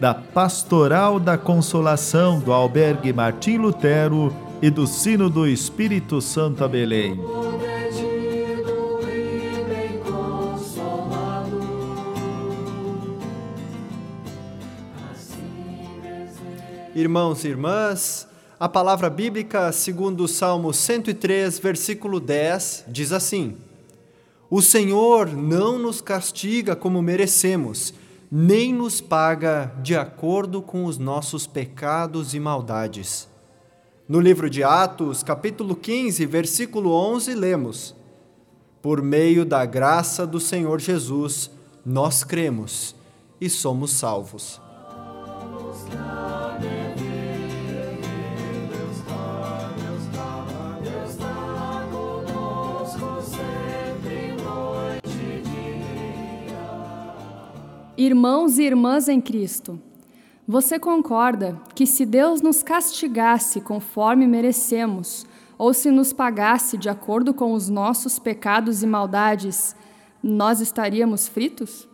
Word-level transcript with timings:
da 0.00 0.14
Pastoral 0.14 1.20
da 1.20 1.36
Consolação 1.36 2.40
do 2.40 2.54
Albergue 2.54 3.12
Martim 3.12 3.58
Lutero 3.58 4.34
e 4.62 4.70
do 4.70 4.86
Sino 4.86 5.28
do 5.28 5.46
Espírito 5.46 6.22
Santo 6.22 6.64
a 6.64 6.68
Belém. 6.68 7.20
Irmãos 16.94 17.44
e 17.44 17.48
irmãs, 17.48 18.26
a 18.58 18.68
palavra 18.68 19.10
bíblica, 19.10 19.70
segundo 19.70 20.24
o 20.24 20.28
Salmo 20.28 20.72
103, 20.72 21.58
versículo 21.58 22.18
10, 22.18 22.86
diz 22.88 23.12
assim: 23.12 23.54
O 24.48 24.62
Senhor 24.62 25.28
não 25.28 25.78
nos 25.78 26.00
castiga 26.00 26.74
como 26.74 27.02
merecemos, 27.02 27.92
nem 28.30 28.72
nos 28.72 29.00
paga 29.00 29.74
de 29.82 29.96
acordo 29.96 30.62
com 30.62 30.84
os 30.84 30.98
nossos 30.98 31.46
pecados 31.46 32.32
e 32.32 32.38
maldades. 32.38 33.28
No 34.08 34.20
livro 34.20 34.48
de 34.48 34.62
Atos, 34.62 35.22
capítulo 35.22 35.74
15, 35.74 36.24
versículo 36.26 36.92
11, 36.92 37.34
lemos: 37.34 37.94
Por 38.80 39.02
meio 39.02 39.44
da 39.44 39.64
graça 39.64 40.26
do 40.26 40.38
Senhor 40.38 40.80
Jesus, 40.80 41.50
nós 41.84 42.22
cremos 42.22 42.94
e 43.40 43.48
somos 43.50 43.90
salvos. 43.92 44.60
Irmãos 58.02 58.58
e 58.58 58.62
irmãs 58.62 59.08
em 59.08 59.20
Cristo, 59.20 59.78
você 60.48 60.78
concorda 60.78 61.60
que 61.74 61.84
se 61.84 62.06
Deus 62.06 62.40
nos 62.40 62.62
castigasse 62.62 63.60
conforme 63.60 64.26
merecemos, 64.26 65.26
ou 65.58 65.74
se 65.74 65.90
nos 65.90 66.10
pagasse 66.10 66.78
de 66.78 66.88
acordo 66.88 67.34
com 67.34 67.52
os 67.52 67.68
nossos 67.68 68.18
pecados 68.18 68.82
e 68.82 68.86
maldades, 68.86 69.76
nós 70.22 70.62
estaríamos 70.62 71.28
fritos? 71.28 71.86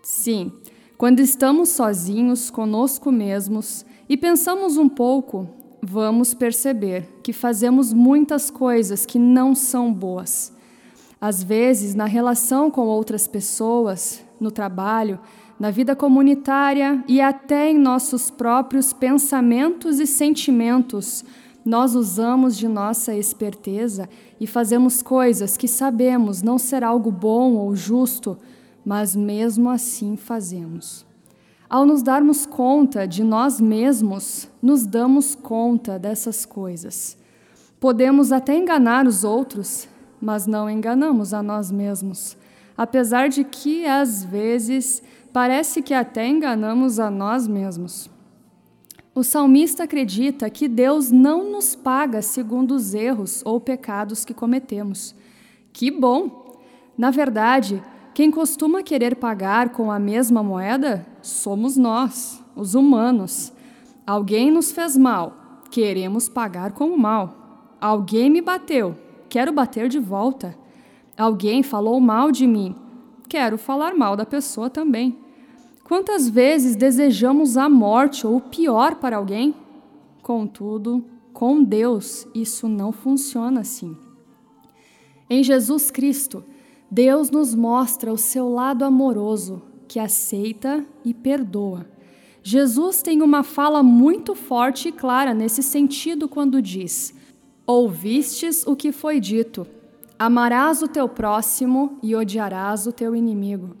Sim, 0.00 0.52
quando 0.96 1.18
estamos 1.18 1.70
sozinhos 1.70 2.48
conosco 2.48 3.10
mesmos 3.10 3.84
e 4.08 4.16
pensamos 4.16 4.76
um 4.76 4.88
pouco, 4.88 5.48
vamos 5.82 6.32
perceber 6.32 7.08
que 7.24 7.32
fazemos 7.32 7.92
muitas 7.92 8.52
coisas 8.52 9.04
que 9.04 9.18
não 9.18 9.52
são 9.52 9.92
boas. 9.92 10.54
Às 11.20 11.42
vezes, 11.42 11.92
na 11.92 12.04
relação 12.04 12.70
com 12.70 12.82
outras 12.82 13.26
pessoas, 13.26 14.22
no 14.40 14.50
trabalho, 14.50 15.18
na 15.58 15.70
vida 15.70 15.94
comunitária 15.94 17.02
e 17.06 17.20
até 17.20 17.70
em 17.70 17.78
nossos 17.78 18.30
próprios 18.30 18.92
pensamentos 18.92 20.00
e 20.00 20.06
sentimentos, 20.06 21.24
nós 21.64 21.94
usamos 21.94 22.56
de 22.56 22.68
nossa 22.68 23.14
esperteza 23.14 24.08
e 24.38 24.46
fazemos 24.46 25.00
coisas 25.00 25.56
que 25.56 25.66
sabemos 25.66 26.42
não 26.42 26.58
ser 26.58 26.84
algo 26.84 27.10
bom 27.10 27.54
ou 27.54 27.74
justo, 27.74 28.36
mas 28.84 29.16
mesmo 29.16 29.70
assim 29.70 30.16
fazemos. 30.16 31.06
Ao 31.70 31.86
nos 31.86 32.02
darmos 32.02 32.44
conta 32.44 33.06
de 33.06 33.24
nós 33.24 33.60
mesmos, 33.60 34.48
nos 34.60 34.86
damos 34.86 35.34
conta 35.34 35.98
dessas 35.98 36.44
coisas. 36.44 37.16
Podemos 37.80 38.30
até 38.30 38.56
enganar 38.56 39.06
os 39.06 39.24
outros, 39.24 39.88
mas 40.20 40.46
não 40.46 40.68
enganamos 40.68 41.32
a 41.32 41.42
nós 41.42 41.70
mesmos 41.70 42.36
apesar 42.76 43.28
de 43.28 43.44
que, 43.44 43.86
às 43.86 44.24
vezes, 44.24 45.02
parece 45.32 45.82
que 45.82 45.94
até 45.94 46.26
enganamos 46.26 46.98
a 46.98 47.10
nós 47.10 47.46
mesmos. 47.46 48.10
O 49.14 49.22
salmista 49.22 49.84
acredita 49.84 50.50
que 50.50 50.66
Deus 50.66 51.10
não 51.10 51.52
nos 51.52 51.76
paga 51.76 52.20
segundo 52.20 52.74
os 52.74 52.94
erros 52.94 53.42
ou 53.44 53.60
pecados 53.60 54.24
que 54.24 54.34
cometemos. 54.34 55.14
Que 55.72 55.88
bom! 55.88 56.58
Na 56.98 57.10
verdade, 57.10 57.82
quem 58.12 58.30
costuma 58.30 58.82
querer 58.82 59.16
pagar 59.16 59.70
com 59.70 59.90
a 59.90 59.98
mesma 59.98 60.42
moeda 60.42 61.06
somos 61.22 61.76
nós, 61.76 62.42
os 62.56 62.74
humanos. 62.74 63.52
Alguém 64.06 64.50
nos 64.50 64.70
fez 64.70 64.96
mal, 64.96 65.62
queremos 65.70 66.28
pagar 66.28 66.72
com 66.72 66.86
o 66.90 66.98
mal. 66.98 67.76
Alguém 67.80 68.30
me 68.30 68.40
bateu, 68.40 68.96
quero 69.28 69.52
bater 69.52 69.88
de 69.88 69.98
volta. 69.98 70.56
Alguém 71.16 71.62
falou 71.62 72.00
mal 72.00 72.32
de 72.32 72.46
mim. 72.46 72.74
Quero 73.28 73.56
falar 73.56 73.94
mal 73.94 74.16
da 74.16 74.26
pessoa 74.26 74.68
também. 74.68 75.18
Quantas 75.84 76.28
vezes 76.28 76.76
desejamos 76.76 77.56
a 77.56 77.68
morte 77.68 78.26
ou 78.26 78.36
o 78.36 78.40
pior 78.40 78.96
para 78.96 79.16
alguém? 79.16 79.54
Contudo, 80.22 81.04
com 81.32 81.62
Deus 81.62 82.26
isso 82.34 82.68
não 82.68 82.90
funciona 82.90 83.60
assim. 83.60 83.96
Em 85.28 85.42
Jesus 85.42 85.90
Cristo, 85.90 86.44
Deus 86.90 87.30
nos 87.30 87.54
mostra 87.54 88.12
o 88.12 88.16
seu 88.16 88.48
lado 88.48 88.84
amoroso, 88.84 89.62
que 89.88 89.98
aceita 89.98 90.84
e 91.04 91.12
perdoa. 91.12 91.86
Jesus 92.42 93.02
tem 93.02 93.22
uma 93.22 93.42
fala 93.42 93.82
muito 93.82 94.34
forte 94.34 94.88
e 94.88 94.92
clara 94.92 95.34
nesse 95.34 95.62
sentido 95.62 96.28
quando 96.28 96.62
diz: 96.62 97.14
Ouvistes 97.66 98.66
o 98.66 98.76
que 98.76 98.92
foi 98.92 99.18
dito, 99.18 99.66
Amarás 100.18 100.80
o 100.80 100.86
teu 100.86 101.08
próximo 101.08 101.98
e 102.00 102.14
odiarás 102.14 102.86
o 102.86 102.92
teu 102.92 103.16
inimigo. 103.16 103.76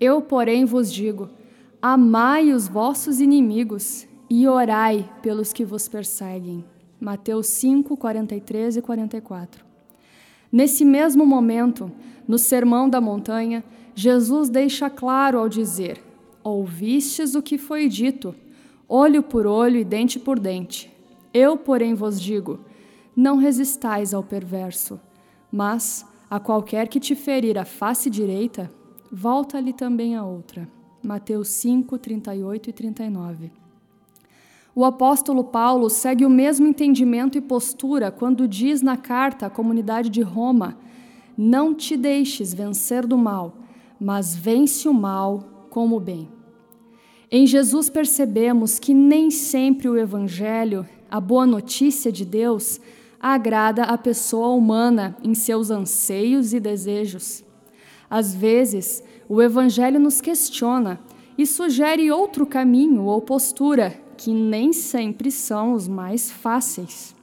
Eu, 0.00 0.22
porém, 0.22 0.64
vos 0.64 0.92
digo: 0.92 1.28
amai 1.80 2.52
os 2.52 2.68
vossos 2.68 3.20
inimigos 3.20 4.06
e 4.30 4.46
orai 4.46 5.10
pelos 5.20 5.52
que 5.52 5.64
vos 5.64 5.88
perseguem. 5.88 6.64
Mateus 7.00 7.48
5, 7.48 7.96
43 7.96 8.76
e 8.76 8.82
44. 8.82 9.64
Nesse 10.52 10.84
mesmo 10.84 11.26
momento, 11.26 11.90
no 12.28 12.38
Sermão 12.38 12.88
da 12.88 13.00
Montanha, 13.00 13.64
Jesus 13.92 14.48
deixa 14.48 14.88
claro 14.88 15.38
ao 15.38 15.48
dizer: 15.48 16.00
Ouvistes 16.44 17.34
o 17.34 17.42
que 17.42 17.58
foi 17.58 17.88
dito, 17.88 18.32
olho 18.88 19.20
por 19.20 19.48
olho 19.48 19.78
e 19.78 19.84
dente 19.84 20.20
por 20.20 20.38
dente. 20.38 20.92
Eu, 21.34 21.56
porém, 21.56 21.92
vos 21.92 22.20
digo: 22.20 22.60
não 23.16 23.36
resistais 23.36 24.14
ao 24.14 24.22
perverso 24.22 25.00
mas 25.52 26.06
a 26.30 26.40
qualquer 26.40 26.88
que 26.88 26.98
te 26.98 27.14
ferir 27.14 27.58
a 27.58 27.64
face 27.66 28.08
direita, 28.08 28.72
volta-lhe 29.12 29.74
também 29.74 30.16
a 30.16 30.24
outra. 30.24 30.66
Mateus 31.02 31.48
5, 31.48 31.98
38 31.98 32.70
e 32.70 32.72
39. 32.72 33.52
O 34.74 34.86
apóstolo 34.86 35.44
Paulo 35.44 35.90
segue 35.90 36.24
o 36.24 36.30
mesmo 36.30 36.66
entendimento 36.66 37.36
e 37.36 37.42
postura 37.42 38.10
quando 38.10 38.48
diz 38.48 38.80
na 38.80 38.96
carta 38.96 39.46
à 39.46 39.50
comunidade 39.50 40.08
de 40.08 40.22
Roma: 40.22 40.78
Não 41.36 41.74
te 41.74 41.94
deixes 41.94 42.54
vencer 42.54 43.06
do 43.06 43.18
mal, 43.18 43.58
mas 44.00 44.34
vence 44.34 44.88
o 44.88 44.94
mal 44.94 45.66
com 45.68 45.92
o 45.92 46.00
bem. 46.00 46.28
Em 47.30 47.46
Jesus 47.46 47.90
percebemos 47.90 48.78
que 48.78 48.94
nem 48.94 49.30
sempre 49.30 49.88
o 49.88 49.98
Evangelho, 49.98 50.86
a 51.10 51.20
boa 51.20 51.46
notícia 51.46 52.10
de 52.10 52.24
Deus, 52.24 52.80
agrada 53.22 53.84
a 53.84 53.96
pessoa 53.96 54.48
humana 54.48 55.16
em 55.22 55.32
seus 55.32 55.70
anseios 55.70 56.52
e 56.52 56.58
desejos. 56.58 57.44
Às 58.10 58.34
vezes, 58.34 59.02
o 59.28 59.40
Evangelho 59.40 60.00
nos 60.00 60.20
questiona 60.20 61.00
e 61.38 61.46
sugere 61.46 62.10
outro 62.10 62.44
caminho 62.44 63.04
ou 63.04 63.22
postura 63.22 63.96
que 64.16 64.34
nem 64.34 64.72
sempre 64.72 65.30
são 65.30 65.72
os 65.72 65.86
mais 65.86 66.30
fáceis. 66.30 67.14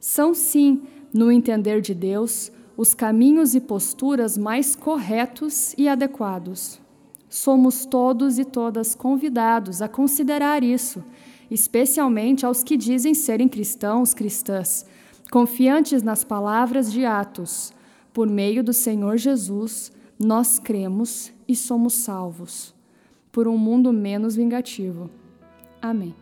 São, 0.00 0.32
sim, 0.34 0.82
no 1.12 1.30
entender 1.30 1.80
de 1.80 1.94
Deus, 1.94 2.50
os 2.76 2.94
caminhos 2.94 3.54
e 3.54 3.60
posturas 3.60 4.36
mais 4.36 4.74
corretos 4.74 5.74
e 5.78 5.88
adequados. 5.88 6.80
Somos 7.28 7.84
todos 7.84 8.38
e 8.38 8.44
todas 8.44 8.94
convidados 8.94 9.82
a 9.82 9.88
considerar 9.88 10.64
isso, 10.64 11.04
especialmente 11.50 12.44
aos 12.44 12.62
que 12.62 12.76
dizem 12.76 13.14
serem 13.14 13.48
cristãos, 13.48 14.12
cristãs, 14.14 14.84
Confiantes 15.30 16.02
nas 16.02 16.22
palavras 16.22 16.92
de 16.92 17.04
Atos, 17.04 17.72
por 18.12 18.28
meio 18.28 18.62
do 18.62 18.72
Senhor 18.72 19.16
Jesus, 19.16 19.90
nós 20.18 20.58
cremos 20.58 21.32
e 21.48 21.56
somos 21.56 21.94
salvos. 21.94 22.74
por 23.34 23.48
um 23.48 23.58
mundo 23.58 23.92
menos 23.92 24.36
vingativo. 24.36 25.10
Amém. 25.82 26.14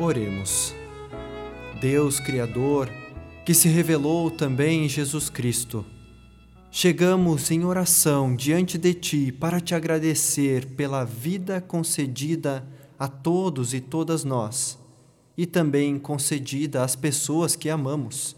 Oremos. 0.00 0.76
Deus 1.80 2.20
Criador, 2.20 2.88
que 3.44 3.52
se 3.52 3.66
revelou 3.66 4.30
também 4.30 4.84
em 4.84 4.88
Jesus 4.88 5.28
Cristo, 5.28 5.84
chegamos 6.70 7.50
em 7.50 7.64
oração 7.64 8.36
diante 8.36 8.78
de 8.78 8.94
Ti 8.94 9.32
para 9.32 9.60
te 9.60 9.74
agradecer 9.74 10.66
pela 10.66 11.02
vida 11.04 11.60
concedida 11.60 12.64
a 12.96 13.08
todos 13.08 13.74
e 13.74 13.80
todas 13.80 14.22
nós 14.22 14.78
e 15.36 15.44
também 15.44 15.98
concedida 15.98 16.84
às 16.84 16.94
pessoas 16.94 17.56
que 17.56 17.68
amamos. 17.68 18.36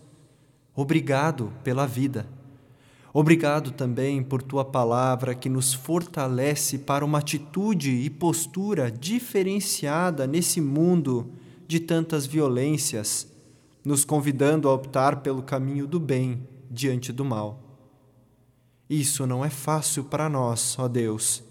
Obrigado 0.75 1.53
pela 1.63 1.87
vida. 1.87 2.27
Obrigado 3.13 3.71
também 3.71 4.23
por 4.23 4.43
tua 4.43 4.65
palavra 4.65 5.35
que 5.35 5.51
nos 5.51 5.75
fortalece 5.75 6.79
para 6.79 7.05
uma 7.05 7.19
atitude 7.19 7.91
e 7.91 8.09
postura 8.09 8.91
diferenciada 8.91 10.27
nesse 10.27 10.59
mundo 10.59 11.31
de 11.71 11.79
tantas 11.79 12.27
violências, 12.27 13.29
nos 13.85 14.05
convidando 14.05 14.69
a 14.69 14.75
optar 14.75 15.23
pelo 15.23 15.41
caminho 15.41 15.87
do 15.87 16.01
bem 16.01 16.45
diante 16.69 17.13
do 17.13 17.25
mal. 17.25 17.63
Isso 18.89 19.25
não 19.25 19.45
é 19.45 19.49
fácil 19.49 20.03
para 20.03 20.29
nós, 20.29 20.77
ó 20.81 20.89
Deus. 20.89 21.45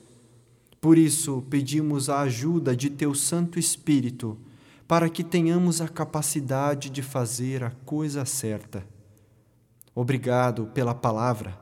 Por 0.82 0.98
isso, 0.98 1.42
pedimos 1.50 2.10
a 2.10 2.20
ajuda 2.20 2.76
de 2.76 2.90
Teu 2.90 3.16
Santo 3.16 3.58
Espírito 3.58 4.38
para 4.86 5.08
que 5.10 5.24
tenhamos 5.24 5.80
a 5.80 5.88
capacidade 5.88 6.90
de 6.90 7.02
fazer 7.02 7.64
a 7.64 7.72
coisa 7.86 8.26
certa. 8.26 8.86
Obrigado 9.96 10.66
pela 10.74 10.94
palavra. 10.94 11.58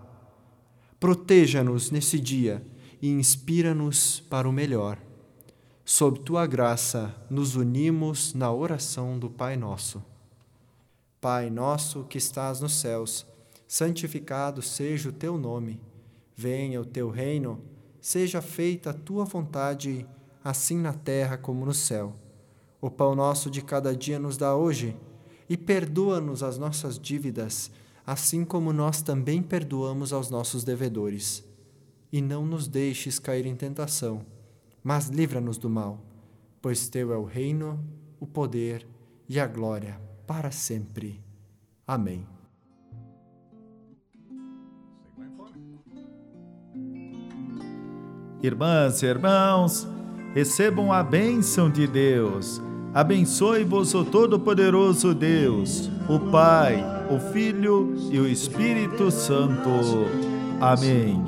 Proteja-nos 0.99 1.91
nesse 1.91 2.19
dia 2.19 2.65
e 2.99 3.11
inspira-nos 3.11 4.19
para 4.19 4.49
o 4.49 4.51
melhor. 4.51 4.97
Sob 5.89 6.19
tua 6.19 6.45
graça, 6.45 7.15
nos 7.29 7.55
unimos 7.55 8.33
na 8.33 8.51
oração 8.51 9.17
do 9.17 9.29
Pai 9.29 9.55
Nosso. 9.55 10.03
Pai 11.21 11.49
nosso 11.49 12.03
que 12.03 12.17
estás 12.17 12.59
nos 12.59 12.73
céus, 12.73 13.25
santificado 13.65 14.61
seja 14.61 15.07
o 15.07 15.13
teu 15.13 15.37
nome. 15.37 15.79
Venha 16.35 16.81
o 16.81 16.85
teu 16.85 17.09
reino, 17.09 17.61
seja 18.01 18.41
feita 18.41 18.89
a 18.89 18.93
tua 18.93 19.23
vontade, 19.23 20.05
assim 20.43 20.77
na 20.77 20.91
terra 20.91 21.37
como 21.37 21.65
no 21.65 21.73
céu. 21.73 22.13
O 22.81 22.91
pão 22.91 23.15
nosso 23.15 23.49
de 23.49 23.61
cada 23.61 23.95
dia 23.95 24.19
nos 24.19 24.35
dá 24.35 24.57
hoje, 24.57 24.93
e 25.47 25.55
perdoa-nos 25.55 26.43
as 26.43 26.57
nossas 26.57 26.99
dívidas, 26.99 27.71
assim 28.05 28.43
como 28.43 28.73
nós 28.73 29.01
também 29.01 29.41
perdoamos 29.41 30.11
aos 30.11 30.29
nossos 30.29 30.65
devedores. 30.65 31.45
E 32.11 32.21
não 32.21 32.45
nos 32.45 32.67
deixes 32.67 33.19
cair 33.19 33.45
em 33.45 33.55
tentação 33.55 34.25
mas 34.87 35.09
livra-nos 35.09 35.57
do 35.57 35.69
mal, 35.69 35.99
pois 36.61 36.87
teu 36.87 37.11
é 37.11 37.17
o 37.17 37.25
reino, 37.25 37.77
o 38.21 38.25
poder 38.25 38.87
e 39.27 39.37
a 39.37 39.45
glória 39.45 39.99
para 40.25 40.49
sempre. 40.49 41.21
Amém. 41.85 42.25
Irmãs 48.41 49.03
e 49.03 49.07
irmãos, 49.07 49.85
recebam 50.33 50.93
a 50.93 51.03
bênção 51.03 51.69
de 51.69 51.85
Deus. 51.85 52.61
Abençoe-vos 52.93 53.93
o 53.93 54.05
Todo-Poderoso 54.05 55.13
Deus, 55.13 55.91
o 56.07 56.31
Pai, 56.31 56.81
o 57.13 57.19
Filho 57.33 57.93
e 58.09 58.17
o 58.21 58.25
Espírito 58.25 59.11
Santo. 59.11 59.69
Amém. 60.61 61.25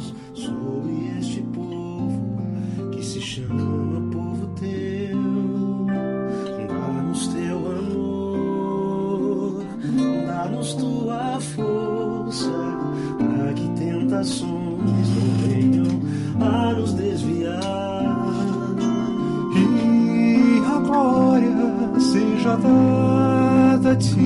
Dada 22.58 23.92
a 23.92 23.96
ti, 23.96 24.18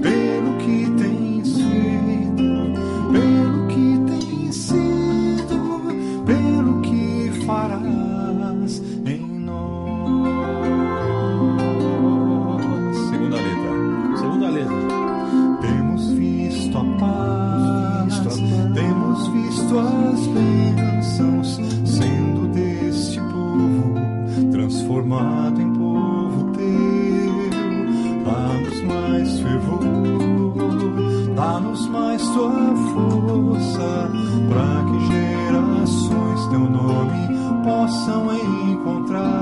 pelo 0.00 0.56
que 0.58 0.90
tens 0.96 1.56
feito, 1.56 2.42
pelo 3.12 3.66
que 3.68 3.98
tens 4.06 4.54
sido, 4.54 5.82
pelo 6.24 6.80
que 6.80 7.30
farás 7.46 8.82
em 9.06 9.20
nós. 9.44 10.22
Segunda 13.10 13.36
letra. 13.36 14.16
Segunda 14.16 14.48
letra. 14.50 14.76
Temos 15.60 16.12
visto 16.12 16.78
a 16.78 16.84
paz, 16.98 18.20
temos 18.74 19.28
visto 19.28 19.78
as 19.78 20.26
bênçãos 20.28 21.60
sendo 21.84 22.48
deste 22.52 23.20
povo 23.20 23.94
transformado 24.50 25.61
tua 32.32 32.74
força, 32.92 34.10
para 34.48 34.84
que 34.84 34.98
gerações 35.06 36.46
teu 36.46 36.60
nome 36.60 37.28
possam 37.62 38.34
encontrar. 38.70 39.41